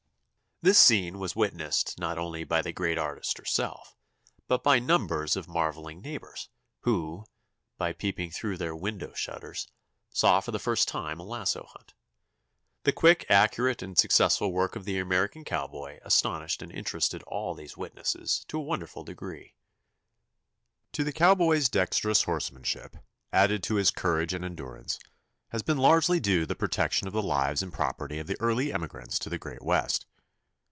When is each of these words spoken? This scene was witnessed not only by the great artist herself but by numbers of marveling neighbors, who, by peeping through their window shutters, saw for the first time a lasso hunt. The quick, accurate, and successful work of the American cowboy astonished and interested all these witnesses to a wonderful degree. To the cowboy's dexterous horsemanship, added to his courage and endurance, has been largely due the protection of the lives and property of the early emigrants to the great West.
This 0.63 0.77
scene 0.77 1.17
was 1.17 1.35
witnessed 1.35 1.97
not 1.97 2.19
only 2.19 2.43
by 2.43 2.61
the 2.61 2.71
great 2.71 2.99
artist 2.99 3.39
herself 3.39 3.95
but 4.47 4.61
by 4.63 4.77
numbers 4.77 5.35
of 5.35 5.47
marveling 5.47 6.01
neighbors, 6.03 6.49
who, 6.81 7.25
by 7.79 7.93
peeping 7.93 8.29
through 8.29 8.57
their 8.57 8.75
window 8.75 9.11
shutters, 9.15 9.67
saw 10.11 10.39
for 10.39 10.51
the 10.51 10.59
first 10.59 10.87
time 10.87 11.19
a 11.19 11.23
lasso 11.23 11.63
hunt. 11.67 11.95
The 12.83 12.91
quick, 12.91 13.25
accurate, 13.27 13.81
and 13.81 13.97
successful 13.97 14.53
work 14.53 14.75
of 14.75 14.85
the 14.85 14.99
American 14.99 15.43
cowboy 15.43 15.97
astonished 16.03 16.61
and 16.61 16.71
interested 16.71 17.23
all 17.23 17.55
these 17.55 17.75
witnesses 17.75 18.45
to 18.49 18.59
a 18.59 18.61
wonderful 18.61 19.03
degree. 19.03 19.55
To 20.91 21.03
the 21.03 21.11
cowboy's 21.11 21.69
dexterous 21.69 22.25
horsemanship, 22.25 22.97
added 23.33 23.63
to 23.63 23.77
his 23.77 23.89
courage 23.89 24.31
and 24.31 24.45
endurance, 24.45 24.99
has 25.49 25.63
been 25.63 25.77
largely 25.79 26.19
due 26.19 26.45
the 26.45 26.53
protection 26.53 27.07
of 27.07 27.13
the 27.13 27.23
lives 27.23 27.63
and 27.63 27.73
property 27.73 28.19
of 28.19 28.27
the 28.27 28.39
early 28.39 28.71
emigrants 28.71 29.17
to 29.17 29.29
the 29.31 29.39
great 29.39 29.63
West. 29.63 30.05